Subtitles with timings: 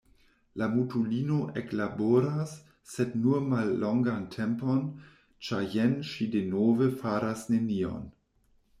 [0.59, 2.55] La mutulino eklaboras,
[2.95, 4.83] sed nur mallongan tempon,
[5.51, 8.15] ĉar jen ŝi denove faras nenion.